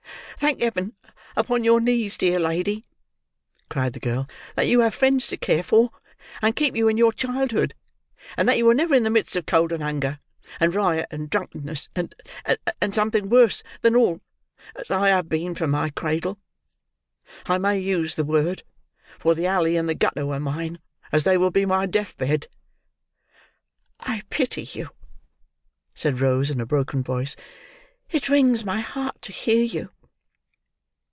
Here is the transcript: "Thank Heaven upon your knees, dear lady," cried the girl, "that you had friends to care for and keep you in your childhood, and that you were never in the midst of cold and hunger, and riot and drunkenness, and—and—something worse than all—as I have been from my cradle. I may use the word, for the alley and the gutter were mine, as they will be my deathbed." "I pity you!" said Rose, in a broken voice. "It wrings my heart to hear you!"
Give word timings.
"Thank 0.37 0.59
Heaven 0.59 0.95
upon 1.35 1.63
your 1.63 1.79
knees, 1.79 2.17
dear 2.17 2.39
lady," 2.39 2.83
cried 3.69 3.93
the 3.93 3.99
girl, 3.99 4.27
"that 4.55 4.65
you 4.67 4.79
had 4.79 4.91
friends 4.91 5.27
to 5.27 5.37
care 5.37 5.61
for 5.61 5.91
and 6.41 6.55
keep 6.55 6.75
you 6.75 6.87
in 6.87 6.97
your 6.97 7.13
childhood, 7.13 7.75
and 8.35 8.49
that 8.49 8.57
you 8.57 8.65
were 8.65 8.73
never 8.73 8.95
in 8.95 9.03
the 9.03 9.11
midst 9.11 9.35
of 9.35 9.45
cold 9.45 9.71
and 9.71 9.83
hunger, 9.83 10.17
and 10.59 10.73
riot 10.73 11.05
and 11.11 11.29
drunkenness, 11.29 11.89
and—and—something 11.95 13.29
worse 13.29 13.61
than 13.83 13.95
all—as 13.95 14.89
I 14.89 15.09
have 15.09 15.29
been 15.29 15.53
from 15.53 15.69
my 15.69 15.91
cradle. 15.91 16.39
I 17.45 17.59
may 17.59 17.77
use 17.77 18.15
the 18.15 18.25
word, 18.25 18.63
for 19.19 19.35
the 19.35 19.45
alley 19.45 19.77
and 19.77 19.87
the 19.87 19.93
gutter 19.93 20.25
were 20.25 20.39
mine, 20.39 20.79
as 21.11 21.23
they 21.23 21.37
will 21.37 21.51
be 21.51 21.67
my 21.67 21.85
deathbed." 21.85 22.47
"I 23.99 24.23
pity 24.31 24.63
you!" 24.63 24.89
said 25.93 26.19
Rose, 26.19 26.49
in 26.49 26.59
a 26.59 26.65
broken 26.65 27.03
voice. 27.03 27.35
"It 28.09 28.27
wrings 28.27 28.65
my 28.65 28.79
heart 28.79 29.21
to 29.21 29.31
hear 29.31 29.61
you!" 29.63 29.91